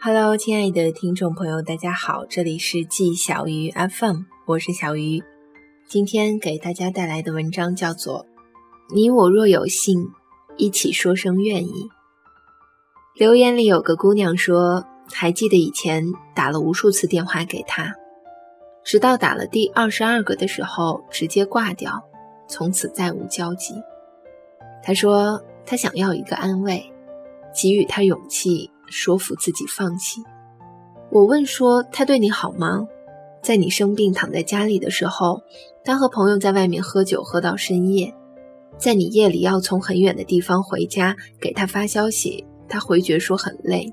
[0.00, 5.20] Hello，亲爱的听众朋友，大家好，这里是季小鱼 FM，我是小鱼。
[5.88, 8.24] 今天给大家带来的文章叫做
[8.94, 10.08] 《你我若有幸，
[10.56, 11.70] 一起说声愿意》。
[13.16, 17.92] 留言里有个姑娘说，还记得以前打了无数次电话给她，
[18.84, 22.00] 直到打了第二十二个的时候直接挂掉，
[22.48, 23.74] 从此再无交集。
[24.80, 26.92] 她说她想要一个安慰。
[27.52, 30.22] 给予他勇气，说服自己放弃。
[31.10, 32.86] 我问说：“他对你好吗？
[33.42, 35.40] 在你生病躺在家里的时候，
[35.84, 38.14] 他和朋友在外面喝酒喝到深夜，
[38.76, 43.92] 在你夜里要从很远的地方回家给他发消息，他回绝说很累。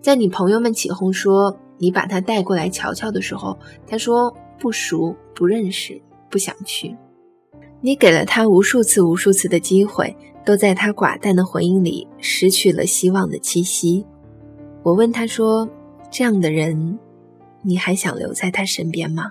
[0.00, 6.00] 在你朋友们起哄说你把他带过来瞧瞧的时候，他说不熟不认识，
[6.30, 6.96] 不想去。
[7.80, 10.16] 你给了他无数次无数次的机会。”
[10.46, 14.06] 都在他寡淡的回应里失去了希望的气息。
[14.88, 15.68] 我问他说
[16.10, 16.98] ：“这样的人，
[17.60, 19.30] 你还想留在他身边吗？”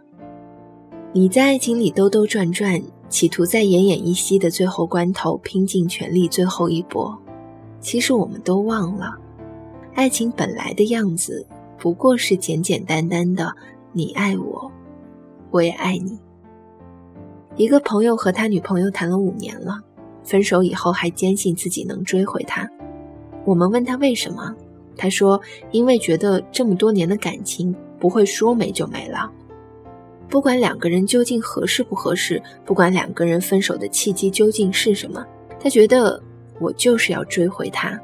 [1.14, 7.18] 你在爱情里兜兜转转，企图在奄奄一息的最后关头拼尽全力最后一搏。
[7.82, 9.18] 其实我们都忘了，
[9.96, 11.44] 爱情本来的样子
[11.80, 13.52] 不过是简简单单的
[13.94, 14.72] “你爱我，
[15.50, 16.20] 我也爱你”。
[17.58, 19.80] 一个朋友和他女朋友谈了五年了。
[20.24, 22.70] 分手以后还坚信自己能追回她。
[23.44, 24.54] 我们问他为什么，
[24.98, 25.40] 他说
[25.72, 29.32] ：“因为觉得这么多年的感情不会说没就没了。
[30.28, 35.26] 不管两个人究竟合适不合适，不管两个人分手的契机究竟是什么，
[35.60, 36.22] 他觉得
[36.60, 37.98] 我就是要追回他，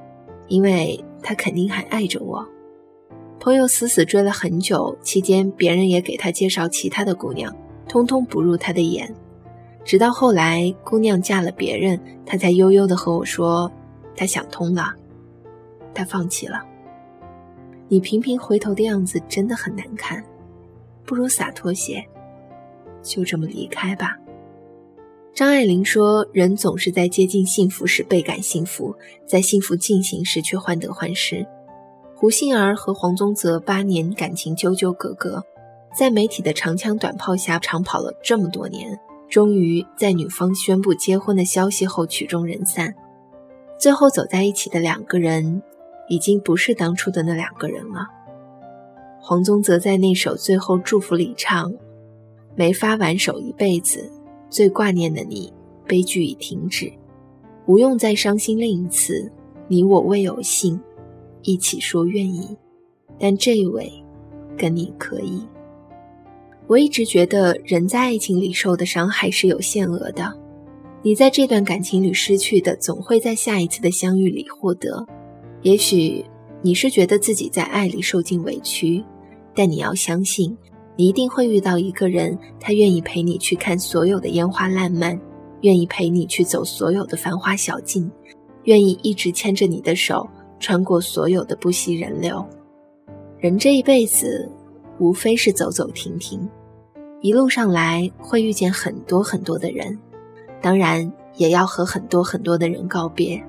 [0.48, 2.48] 因为他肯定还爱着我。”
[3.40, 7.54] 朋友死死追了很久，期间别人也给他介绍其他的姑娘，
[7.90, 9.14] 通通不入他的眼。
[9.84, 13.70] 直到后来，姑娘嫁了别人，他才悠悠地和我说
[14.16, 14.94] ：“他想通了，
[15.94, 16.64] 他放弃了。”
[17.94, 20.26] 你频频回头的样子真的很难看，
[21.06, 22.04] 不如洒脱些，
[23.04, 24.18] 就这么离开吧。
[25.32, 28.96] 张爱玲说：“人总是在接近幸福时倍感幸福，
[29.28, 31.46] 在幸福进行时却患得患失。”
[32.18, 35.44] 胡杏儿和黄宗泽八年感情纠纠葛葛，
[35.96, 39.00] 在媒体的长枪短炮下长跑了这么多年。
[39.30, 42.96] 终于在女方宣布结婚的消息后曲终人散，
[43.80, 45.62] 最后走在一起的两个人，
[46.08, 48.08] 已经不是当初的那两个人了。
[49.20, 51.74] 黄宗泽在那首最后祝福里唱
[52.56, 54.12] ：“没法挽手一辈子，
[54.50, 55.54] 最挂念的你，
[55.88, 56.92] 悲剧已停止，
[57.66, 59.32] 不用再伤心另一次。
[59.70, 60.80] 你我未有幸，
[61.42, 62.58] 一起说愿意，
[63.18, 63.90] 但这一位，
[64.58, 65.42] 跟你可以。”
[66.68, 70.34] 我一直觉得，人在爱情里受的伤害是有限额的。
[71.02, 75.06] 你在这段感情里失去的，总会在下一次的相遇里获得。
[75.64, 76.24] 也许
[76.62, 79.04] 你是觉得自己在爱里受尽委屈，
[79.56, 80.56] 但你要相信，
[80.96, 85.20] 你一定会遇到一个人，他愿意陪你去看所有的烟花烂漫，
[85.62, 88.12] 愿意陪你去走所有的繁华小径，
[88.66, 90.30] 愿意一直牵着你的手，
[90.60, 92.46] 穿过所有的不息人流。
[93.40, 94.52] 人这一辈子。
[95.00, 96.48] 无非是走走停停，
[97.20, 100.00] 一路上来会遇见很多很多的人，
[100.62, 103.44] 当然也要和很多很多的人告别。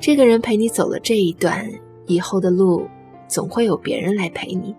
[0.00, 1.68] 这个人陪你走了这一段，
[2.06, 2.86] 以后的路
[3.26, 4.74] 总会有别人来陪你。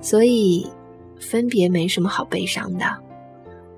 [0.00, 0.66] 所以，
[1.18, 2.86] 分别没什么好悲伤的，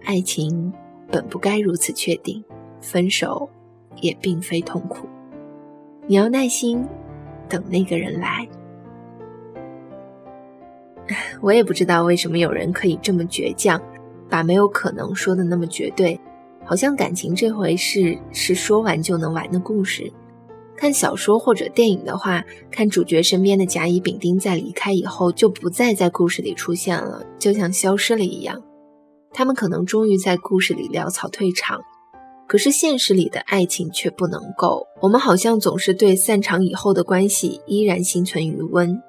[0.05, 0.73] 爱情
[1.11, 2.45] 本不该如此确定，
[2.81, 3.49] 分手
[4.01, 5.09] 也并非痛苦。
[6.07, 6.87] 你要耐心
[7.49, 8.47] 等那个人来。
[11.41, 13.81] 我也不知道为什么有人可以这么倔强，
[14.29, 16.21] 把没有可能说的那么绝对，
[16.65, 20.13] 好像感情这回事是说完就能完的故事。
[20.83, 28.61] 看小说或者电影的话，看主角身边的甲乙丙丁在离开以后就不再在故事里出现了，就像消失了一样。
[29.33, 31.81] 他们可能终于在故事里潦草退场，
[32.49, 34.85] 可是现实里的爱情却不能够。
[35.01, 39.01] 我们好像总是对散场以后的关系依然心存余温。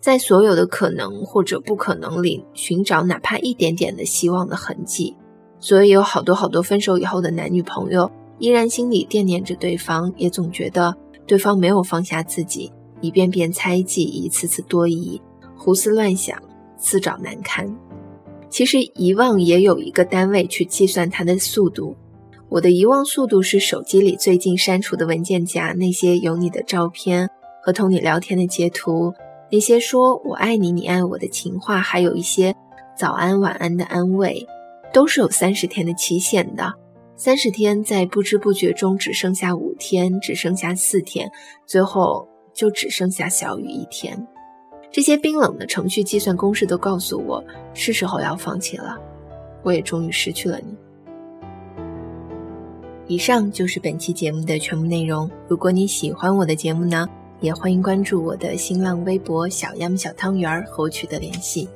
[0.00, 5.16] 在所有的可能或者不可能里寻找哪怕一点点的希望的痕迹，
[5.58, 10.96] 所以有好多好多分手以后的男女朋友依然心里惦念着对方，也总觉得
[11.28, 12.72] 对方没有放下自己，
[13.02, 15.20] 一遍遍猜忌，一次次多疑，
[15.56, 16.42] 胡思乱想，
[16.78, 17.72] 自找难堪。
[18.48, 21.94] 其实遗忘也有一个单位去计算它的速度，
[22.48, 27.28] 我的遗忘速度是手机里最近删除的文件夹那些有你的照片
[27.62, 29.12] 和同你聊天的截图。
[29.52, 32.54] 那些说我爱你，你爱我的情话，还有一些
[32.96, 34.46] 早安晚安的安慰，
[34.94, 36.72] 都是有三十天的期限的。
[37.20, 41.28] 三十天在不知不觉中只剩下五天，只剩下四天，
[41.66, 42.24] 最后
[42.54, 44.24] 就只剩下小雨一天。
[44.92, 47.44] 这些冰冷的程序计算公式都告诉我，
[47.74, 48.96] 是时候要放弃了。
[49.64, 50.76] 我也终于失去了你。
[53.08, 55.28] 以上就是本期节目的全部内容。
[55.48, 57.08] 如果你喜欢我的节目呢，
[57.40, 61.68] 也欢迎关注我的新浪微博“小杨小汤圆”和我取得联系。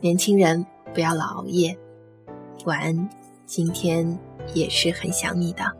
[0.00, 1.78] 年轻人不要老熬夜，
[2.64, 3.08] 晚安。
[3.46, 4.18] 今天
[4.54, 5.77] 也是很想你的。